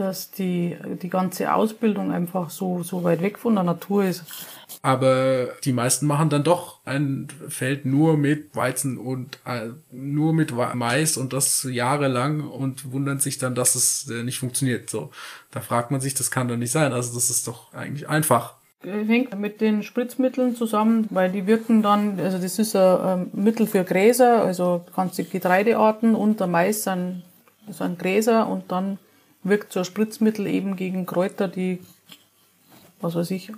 [0.01, 4.25] dass die, die ganze Ausbildung einfach so, so weit weg von der Natur ist.
[4.83, 10.55] Aber die meisten machen dann doch ein Feld nur mit Weizen und äh, nur mit
[10.75, 14.89] Mais und das jahrelang und wundern sich dann, dass es äh, nicht funktioniert.
[14.89, 15.11] So,
[15.51, 16.95] da fragt man sich, das kann doch nicht sein.
[16.95, 18.55] Also das ist doch eigentlich einfach.
[18.83, 23.85] Hängt mit den Spritzmitteln zusammen, weil die wirken dann, also das ist ein Mittel für
[23.85, 27.23] Gräser, also ganze Getreidearten und der Mais sind,
[27.69, 28.99] sind Gräser und dann
[29.43, 31.81] wirkt so ein Spritzmittel eben gegen Kräuter, die,
[33.01, 33.51] was weiß ich,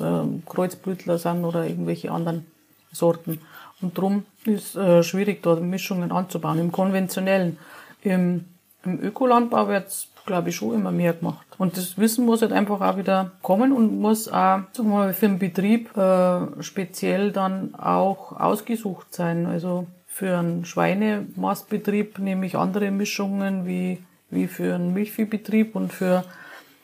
[0.00, 2.46] äh, Kreuzblütler sind oder irgendwelche anderen
[2.92, 3.40] Sorten.
[3.80, 6.58] Und darum ist äh, schwierig, da Mischungen anzubauen.
[6.58, 7.58] Im konventionellen,
[8.02, 8.44] im,
[8.84, 11.46] im Ökolandbau wird es, glaube ich, schon immer mehr gemacht.
[11.58, 15.12] Und das Wissen muss halt einfach auch wieder kommen und muss auch sagen wir mal,
[15.12, 19.46] für den Betrieb äh, speziell dann auch ausgesucht sein.
[19.46, 23.98] Also für einen Schweinemastbetrieb nehme ich andere Mischungen wie
[24.30, 26.24] wie für einen Milchviehbetrieb und für,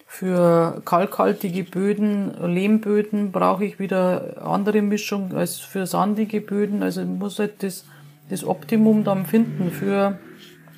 [0.06, 6.82] für kalkhaltige Böden, Lehmböden brauche ich wieder andere Mischung als für sandige Böden.
[6.82, 7.84] Also ich muss halt das,
[8.30, 10.18] das Optimum dann finden für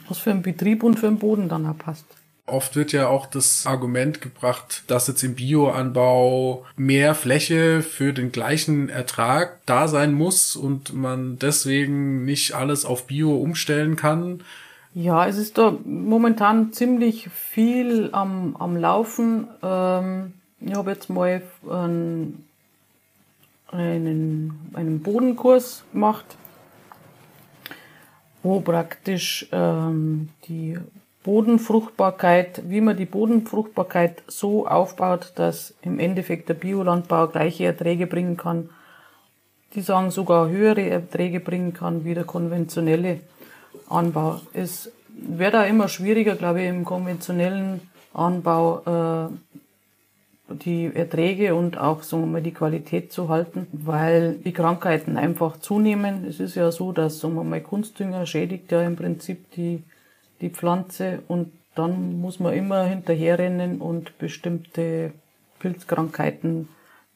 [0.09, 2.07] was für einen Betrieb und für den Boden dann auch passt.
[2.49, 8.31] Oft wird ja auch das Argument gebracht, dass jetzt im Bioanbau mehr Fläche für den
[8.31, 14.45] gleichen Ertrag da sein muss und man deswegen nicht alles auf Bio umstellen kann.
[14.99, 19.47] Ja, es ist da momentan ziemlich viel am, am Laufen.
[19.63, 22.47] Ähm, ich habe jetzt mal einen,
[23.71, 26.25] einen, einen Bodenkurs gemacht,
[28.43, 30.79] wo praktisch ähm, die
[31.25, 38.39] Bodenfruchtbarkeit, wie man die Bodenfruchtbarkeit so aufbaut, dass im Endeffekt der Biolandbau gleiche Erträge bringen
[38.39, 38.71] kann.
[39.75, 43.21] Die sagen sogar höhere Erträge bringen kann wie der konventionelle
[43.89, 44.41] Anbau.
[44.53, 47.81] Es wird da immer schwieriger, glaube ich, im konventionellen
[48.13, 54.53] Anbau äh, die Erträge und auch sagen wir mal, die Qualität zu halten, weil die
[54.53, 56.25] Krankheiten einfach zunehmen.
[56.25, 59.83] Es ist ja so, dass sagen wir mal, Kunstdünger schädigt ja im Prinzip die,
[60.41, 65.13] die Pflanze und dann muss man immer hinterherrennen und bestimmte
[65.59, 66.69] Pilzkrankheiten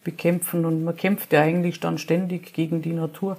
[0.02, 3.36] bekämpfen und man kämpft ja eigentlich dann ständig gegen die Natur.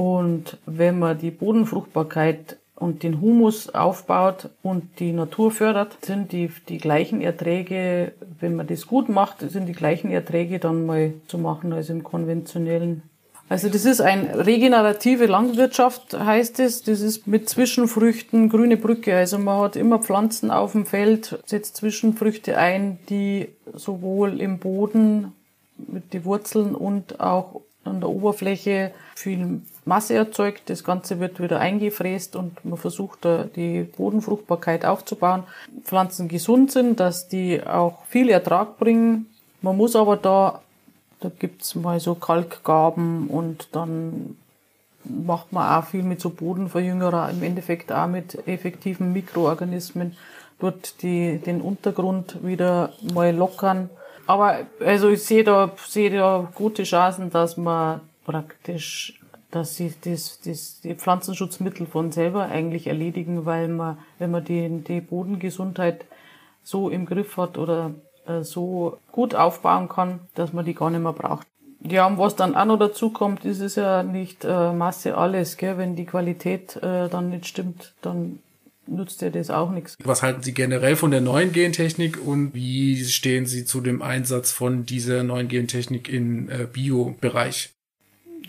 [0.00, 6.50] Und wenn man die Bodenfruchtbarkeit und den Humus aufbaut und die Natur fördert, sind die,
[6.70, 11.36] die gleichen Erträge, wenn man das gut macht, sind die gleichen Erträge dann mal zu
[11.36, 13.02] machen als im konventionellen.
[13.50, 16.82] Also das ist eine regenerative Landwirtschaft, heißt es.
[16.82, 19.14] Das ist mit Zwischenfrüchten, grüne Brücke.
[19.14, 25.32] Also man hat immer Pflanzen auf dem Feld, setzt Zwischenfrüchte ein, die sowohl im Boden
[25.76, 30.68] mit den Wurzeln und auch an der Oberfläche viel Masse erzeugt.
[30.70, 35.44] Das Ganze wird wieder eingefräst und man versucht da die Bodenfruchtbarkeit aufzubauen.
[35.84, 39.26] Pflanzen gesund sind, dass die auch viel Ertrag bringen.
[39.62, 40.60] Man muss aber da,
[41.20, 44.36] da gibt's mal so Kalkgaben und dann
[45.04, 50.16] macht man auch viel mit so Bodenverjüngerer, im Endeffekt auch mit effektiven Mikroorganismen,
[50.58, 53.88] dort die, den Untergrund wieder mal lockern.
[54.26, 59.19] Aber also ich sehe da, sehe da gute Chancen, dass man praktisch
[59.50, 64.68] dass sie das, das, die Pflanzenschutzmittel von selber eigentlich erledigen, weil man, wenn man die,
[64.86, 66.04] die Bodengesundheit
[66.62, 67.94] so im Griff hat oder
[68.26, 71.46] äh, so gut aufbauen kann, dass man die gar nicht mehr braucht.
[71.82, 75.56] Ja, und was dann auch noch dazu kommt, ist es ja nicht äh, Masse alles,
[75.56, 75.78] gell?
[75.78, 78.40] Wenn die Qualität äh, dann nicht stimmt, dann
[78.86, 79.96] nutzt dir das auch nichts.
[80.04, 84.52] Was halten Sie generell von der neuen Gentechnik und wie stehen Sie zu dem Einsatz
[84.52, 87.70] von dieser neuen Gentechnik im äh, Bio-Bereich?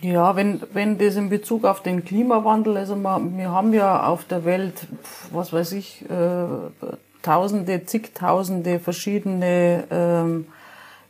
[0.02, 4.24] Ja, wenn, wenn das in Bezug auf den Klimawandel, also wir, wir haben ja auf
[4.24, 4.88] der Welt,
[5.30, 6.44] was weiß ich, äh,
[7.22, 10.46] tausende, zigtausende verschiedene ähm,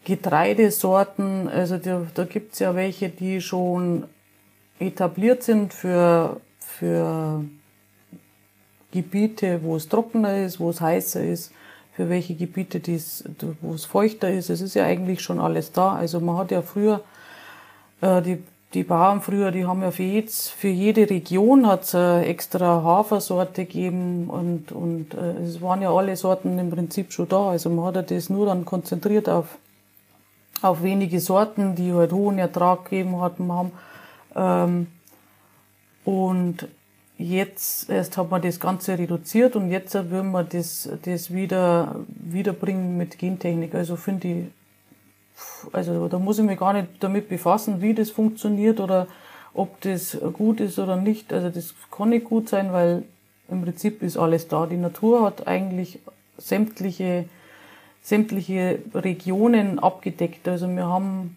[0.04, 1.48] Getreidesorten.
[1.48, 4.04] Also da, da gibt's ja welche, die schon
[4.78, 7.42] etabliert sind für, für
[8.92, 11.50] Gebiete, wo es trockener ist, wo es heißer ist,
[11.94, 12.82] für welche Gebiete,
[13.62, 14.50] wo es feuchter ist.
[14.50, 15.94] Es ist ja eigentlich schon alles da.
[15.94, 17.00] Also man hat ja früher
[18.02, 18.42] äh, die
[18.74, 23.66] die Bauern früher, die haben ja für, jetzt, für jede Region hat es extra Hafersorte
[23.66, 27.50] gegeben und, und äh, es waren ja alle Sorten im Prinzip schon da.
[27.50, 29.58] Also man hat ja das nur dann konzentriert auf,
[30.62, 33.72] auf wenige Sorten, die halt hohen Ertrag gegeben hatten, haben.
[34.34, 34.86] Ähm,
[36.04, 36.68] und
[37.18, 42.96] jetzt erst hat man das Ganze reduziert und jetzt will man das, das wieder, wiederbringen
[42.96, 43.74] mit Gentechnik.
[43.74, 44.44] Also finde ich
[45.72, 49.06] also da muss ich mich gar nicht damit befassen, wie das funktioniert oder
[49.54, 51.32] ob das gut ist oder nicht.
[51.32, 53.02] Also das kann nicht gut sein, weil
[53.48, 54.66] im Prinzip ist alles da.
[54.66, 55.98] Die Natur hat eigentlich
[56.38, 57.26] sämtliche,
[58.02, 60.48] sämtliche Regionen abgedeckt.
[60.48, 61.36] Also wir haben,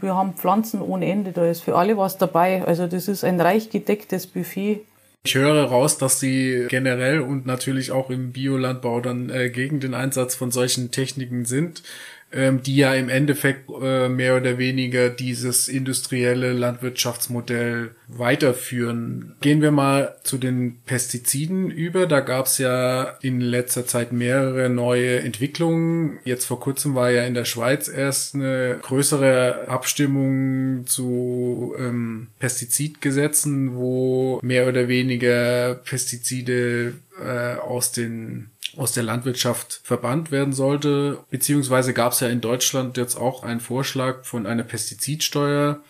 [0.00, 1.32] wir haben Pflanzen ohne Ende.
[1.32, 2.64] Da ist für alle was dabei.
[2.64, 4.80] Also das ist ein reich gedecktes Buffet.
[5.24, 9.94] Ich höre raus, dass Sie generell und natürlich auch im Biolandbau dann äh, gegen den
[9.94, 11.84] Einsatz von solchen Techniken sind
[12.32, 19.34] ähm, die ja im Endeffekt äh, mehr oder weniger dieses industrielle Landwirtschaftsmodell weiterführen.
[19.40, 22.06] Gehen wir mal zu den Pestiziden über.
[22.06, 26.18] Da gab es ja in letzter Zeit mehrere neue Entwicklungen.
[26.24, 33.74] Jetzt vor kurzem war ja in der Schweiz erst eine größere Abstimmung zu ähm, Pestizidgesetzen,
[33.74, 41.18] wo mehr oder weniger Pestizide äh, aus den aus der Landwirtschaft verbannt werden sollte.
[41.30, 45.80] Beziehungsweise gab es ja in Deutschland jetzt auch einen Vorschlag von einer Pestizidsteuer,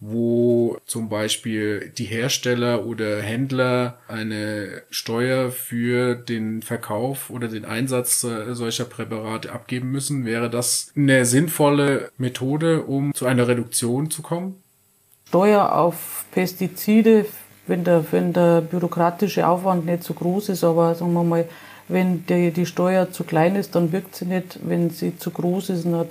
[0.00, 8.20] wo zum Beispiel die Hersteller oder Händler eine Steuer für den Verkauf oder den Einsatz
[8.20, 10.24] solcher Präparate abgeben müssen.
[10.24, 14.60] Wäre das eine sinnvolle Methode, um zu einer Reduktion zu kommen?
[15.28, 17.24] Steuer auf Pestizide,
[17.68, 21.48] wenn der, wenn der bürokratische Aufwand nicht so groß ist, aber sagen wir mal,
[21.88, 24.58] wenn die, die Steuer zu klein ist, dann wirkt sie nicht.
[24.62, 26.06] Wenn sie zu groß ist, dann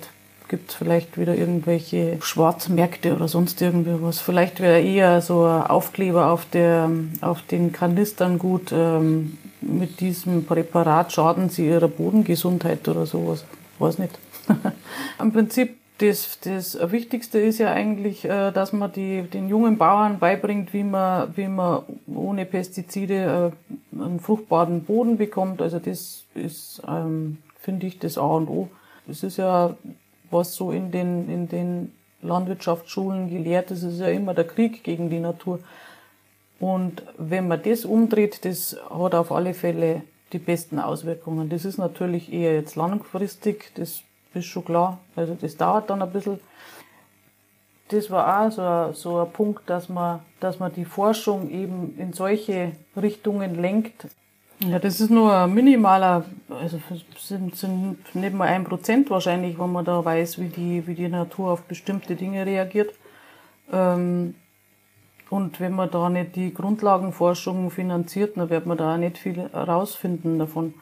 [0.47, 4.19] gibt es vielleicht wieder irgendwelche Schwarzmärkte oder sonst irgendwas.
[4.19, 8.71] Vielleicht wäre eher so ein Aufkleber auf, der, auf den Kanistern gut.
[8.73, 13.45] Ähm, mit diesem Präparat schaden sie ihrer Bodengesundheit oder sowas.
[13.79, 14.19] Weiß nicht.
[15.19, 20.19] Im Prinzip das, das Wichtigste ist ja eigentlich, äh, dass man die, den jungen Bauern
[20.19, 23.70] beibringt, wie man, wie man ohne Pestizide äh,
[24.01, 25.61] einen fruchtbaren Boden bekommt.
[25.61, 28.69] Also das ist, ähm, finde ich, das A und O.
[29.07, 29.75] Das ist ja,
[30.29, 35.09] was so in den, in den Landwirtschaftsschulen gelehrt ist, ist ja immer der Krieg gegen
[35.09, 35.59] die Natur.
[36.59, 41.49] Und wenn man das umdreht, das hat auf alle Fälle die besten Auswirkungen.
[41.49, 44.99] Das ist natürlich eher jetzt langfristig, das ist schon klar.
[45.15, 46.39] Also das dauert dann ein bisschen.
[47.91, 51.93] Das war auch so ein, so ein Punkt, dass man, dass man die Forschung eben
[51.97, 54.07] in solche Richtungen lenkt.
[54.59, 56.79] Ja, das ist nur ein minimaler, also
[57.17, 61.09] sind, sind nicht mal ein Prozent wahrscheinlich, wenn man da weiß, wie die, wie die
[61.09, 62.93] Natur auf bestimmte Dinge reagiert.
[63.73, 64.35] Ähm,
[65.29, 69.49] und wenn man da nicht die Grundlagenforschung finanziert, dann wird man da auch nicht viel
[69.51, 70.75] herausfinden davon.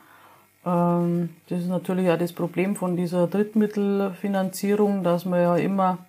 [0.64, 6.00] Ähm, das ist natürlich auch das Problem von dieser Drittmittelfinanzierung, dass man ja immer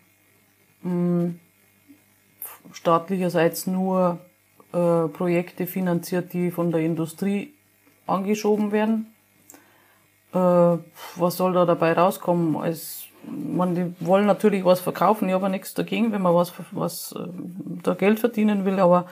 [2.73, 4.19] staatlicherseits nur
[4.73, 7.53] äh, Projekte finanziert, die von der Industrie
[8.07, 9.13] angeschoben werden.
[10.33, 10.79] Äh,
[11.17, 12.57] was soll da dabei rauskommen?
[12.57, 17.13] Als, man, die wollen natürlich was verkaufen, ich habe nichts dagegen, wenn man was, was
[17.13, 17.27] äh,
[17.83, 19.07] da Geld verdienen will, aber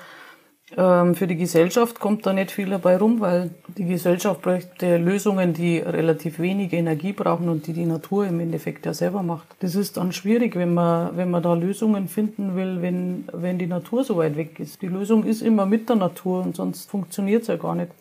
[0.75, 5.79] für die Gesellschaft kommt da nicht viel dabei rum, weil die Gesellschaft bräuchte Lösungen, die
[5.79, 9.47] relativ wenig Energie brauchen und die die Natur im Endeffekt ja selber macht.
[9.61, 13.67] Das ist dann schwierig, wenn man, wenn man da Lösungen finden will, wenn, wenn die
[13.67, 14.83] Natur so weit weg ist.
[14.83, 17.93] Die Lösung ist immer mit der Natur und sonst funktioniert es ja gar nicht.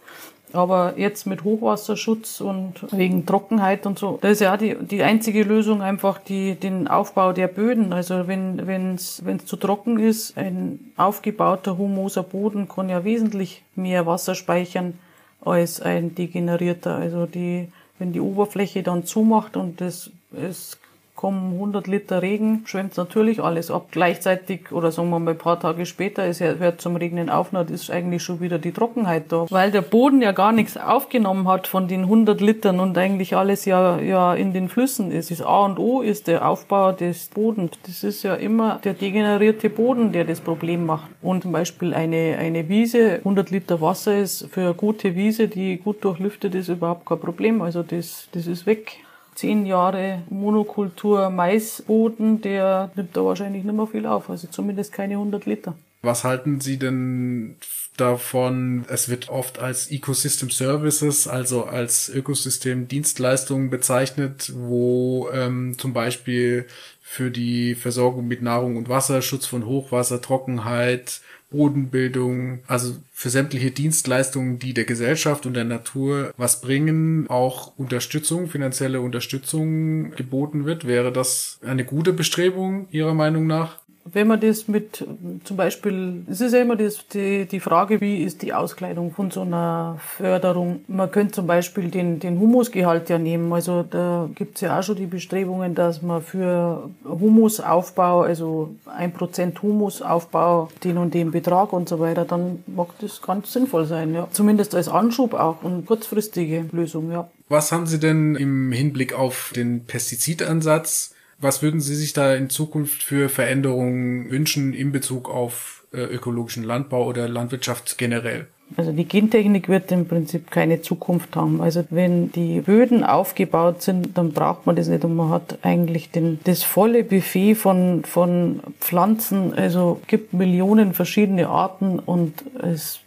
[0.54, 5.44] Aber jetzt mit Hochwasserschutz und wegen Trockenheit und so, da ist ja die, die einzige
[5.44, 7.92] Lösung einfach die, den Aufbau der Böden.
[7.92, 14.36] Also wenn es zu trocken ist, ein aufgebauter humoser Boden kann ja wesentlich mehr Wasser
[14.36, 14.98] speichern
[15.44, 16.96] als ein degenerierter.
[16.96, 17.68] Also die,
[18.00, 20.78] wenn die Oberfläche dann zumacht und das es
[21.18, 23.88] kommen 100 Liter Regen, schwemmt natürlich alles ab.
[23.92, 27.68] Gleichzeitig oder sagen wir mal ein paar Tage später, es hört zum Regnen auf, dann
[27.68, 29.48] ist eigentlich schon wieder die Trockenheit da.
[29.50, 33.66] Weil der Boden ja gar nichts aufgenommen hat von den 100 Litern und eigentlich alles
[33.66, 35.32] ja, ja in den Flüssen ist.
[35.32, 37.72] Das A und O ist der Aufbau des Bodens.
[37.86, 41.10] Das ist ja immer der degenerierte Boden, der das Problem macht.
[41.24, 45.78] Und zum Beispiel eine, eine Wiese, 100 Liter Wasser ist für eine gute Wiese, die
[45.78, 47.64] gut durchlüftet ist, überhaupt kein Problem.
[47.64, 48.98] Also das, das ist weg
[49.38, 55.14] zehn Jahre Monokultur Maisboden, der nimmt da wahrscheinlich nicht mehr viel auf, also zumindest keine
[55.14, 55.76] 100 Liter.
[56.02, 57.56] Was halten Sie denn
[57.98, 58.86] davon?
[58.88, 66.66] Es wird oft als Ecosystem Services, also als Ökosystem Dienstleistungen bezeichnet, wo ähm, zum Beispiel
[67.02, 73.72] für die Versorgung mit Nahrung und Wasser, Schutz von Hochwasser, Trockenheit, Bodenbildung, also für sämtliche
[73.72, 80.86] Dienstleistungen, die der Gesellschaft und der Natur was bringen, auch Unterstützung, finanzielle Unterstützung geboten wird.
[80.86, 83.80] Wäre das eine gute Bestrebung Ihrer Meinung nach?
[84.14, 85.06] Wenn man das mit,
[85.44, 89.32] zum Beispiel, es ist ja immer das, die, die Frage, wie ist die Auskleidung von
[89.32, 90.82] so einer Förderung.
[90.88, 93.52] Man könnte zum Beispiel den, den Humusgehalt ja nehmen.
[93.54, 99.62] Also da gibt's ja auch schon die Bestrebungen, dass man für Humusaufbau, also ein Prozent
[99.62, 104.14] Humusaufbau, den und den Betrag und so weiter, dann mag das ganz sinnvoll sein.
[104.14, 104.28] Ja.
[104.32, 107.30] Zumindest als Anschub auch und kurzfristige Lösung, ja.
[107.50, 112.50] Was haben Sie denn im Hinblick auf den Pestizidansatz was würden Sie sich da in
[112.50, 118.48] Zukunft für Veränderungen wünschen in Bezug auf äh, ökologischen Landbau oder Landwirtschaft generell?
[118.76, 121.62] Also die Gentechnik wird im Prinzip keine Zukunft haben.
[121.62, 126.12] Also wenn die Böden aufgebaut sind, dann braucht man das nicht und man hat eigentlich
[126.12, 129.54] den, das volle Buffet von, von Pflanzen.
[129.54, 133.00] Also gibt Millionen verschiedene Arten und es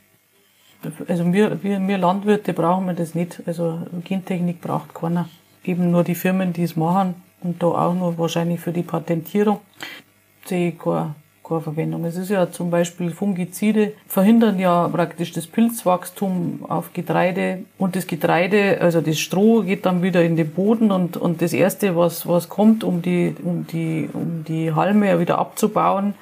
[1.09, 3.43] also wir, wir, wir Landwirte brauchen wir das nicht.
[3.45, 5.28] Also Gentechnik braucht keiner.
[5.62, 9.61] Eben nur die Firmen, die es machen und da auch nur wahrscheinlich für die Patentierung
[10.45, 11.14] sehe ich keine,
[11.47, 12.05] keine Verwendung.
[12.05, 18.07] Es ist ja zum Beispiel Fungizide verhindern ja praktisch das Pilzwachstum auf Getreide und das
[18.07, 22.26] Getreide, also das Stroh geht dann wieder in den Boden und, und das erste, was,
[22.26, 26.14] was kommt, um die, um die, um die Halme wieder abzubauen,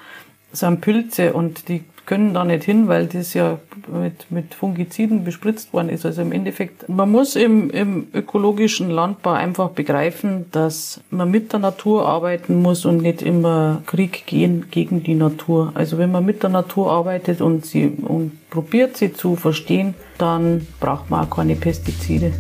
[0.53, 5.75] sind Pilze und die können da nicht hin, weil das ja mit, mit Fungiziden bespritzt
[5.75, 6.07] worden ist.
[6.07, 11.61] Also im Endeffekt, man muss im, im ökologischen Landbau einfach begreifen, dass man mit der
[11.61, 15.73] Natur arbeiten muss und nicht immer Krieg gehen gegen die Natur.
[15.75, 20.67] Also wenn man mit der Natur arbeitet und sie und probiert sie zu verstehen, dann
[20.81, 22.33] braucht man auch keine Pestizide.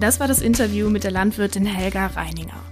[0.00, 2.67] Das war das Interview mit der Landwirtin Helga Reininger.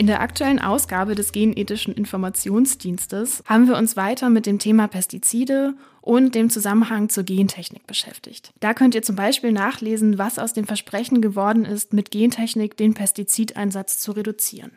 [0.00, 5.74] In der aktuellen Ausgabe des Genethischen Informationsdienstes haben wir uns weiter mit dem Thema Pestizide
[6.00, 8.54] und dem Zusammenhang zur Gentechnik beschäftigt.
[8.60, 12.94] Da könnt ihr zum Beispiel nachlesen, was aus dem Versprechen geworden ist, mit Gentechnik den
[12.94, 14.70] Pestizideinsatz zu reduzieren.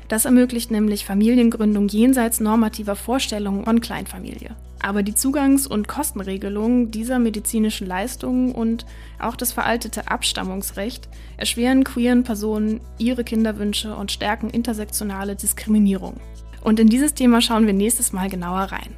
[0.07, 4.55] Das ermöglicht nämlich Familiengründung jenseits normativer Vorstellungen von Kleinfamilie.
[4.82, 8.88] Aber die Zugangs- und Kostenregelungen dieser medizinischen Leistungen und
[9.20, 16.20] auch das veraltete Abstammungsrecht erschweren queeren Personen ihre Kinderwünsche und stärken intersektionale Diskriminierung.
[16.64, 18.95] Und in dieses Thema schauen wir nächstes Mal genauer rein.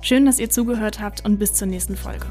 [0.00, 2.26] Schön, dass ihr zugehört habt und bis zur nächsten Folge.